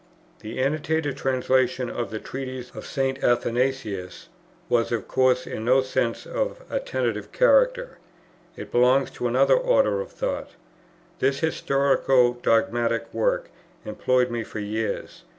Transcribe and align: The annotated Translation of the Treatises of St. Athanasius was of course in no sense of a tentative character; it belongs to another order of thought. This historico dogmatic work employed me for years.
The 0.39 0.57
annotated 0.59 1.15
Translation 1.15 1.87
of 1.87 2.09
the 2.09 2.17
Treatises 2.17 2.75
of 2.75 2.87
St. 2.87 3.23
Athanasius 3.23 4.29
was 4.67 4.91
of 4.91 5.07
course 5.07 5.45
in 5.45 5.63
no 5.63 5.81
sense 5.81 6.25
of 6.25 6.63
a 6.71 6.79
tentative 6.79 7.31
character; 7.31 7.99
it 8.55 8.71
belongs 8.71 9.11
to 9.11 9.27
another 9.27 9.55
order 9.55 10.01
of 10.01 10.11
thought. 10.11 10.55
This 11.19 11.41
historico 11.41 12.41
dogmatic 12.41 13.13
work 13.13 13.51
employed 13.85 14.31
me 14.31 14.43
for 14.43 14.57
years. 14.57 15.21